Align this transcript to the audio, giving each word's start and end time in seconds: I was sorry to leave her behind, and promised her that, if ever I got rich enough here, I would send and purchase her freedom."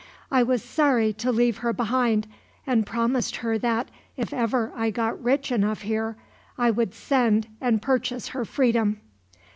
I 0.31 0.41
was 0.41 0.63
sorry 0.63 1.13
to 1.13 1.31
leave 1.31 1.57
her 1.57 1.73
behind, 1.73 2.25
and 2.65 2.87
promised 2.87 3.35
her 3.35 3.59
that, 3.59 3.89
if 4.17 4.33
ever 4.33 4.71
I 4.75 4.89
got 4.89 5.23
rich 5.23 5.51
enough 5.51 5.83
here, 5.83 6.17
I 6.57 6.71
would 6.71 6.95
send 6.95 7.47
and 7.61 7.83
purchase 7.83 8.29
her 8.29 8.43
freedom." 8.43 8.99